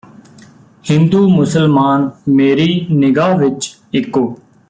[0.85, 4.23] ਹਿੰਦੂ ਮੁਸਲਮਾਨ ਮੇਰੀ ਨਿਗਾਹ ਵਿੱਚ ਇੱਕੋ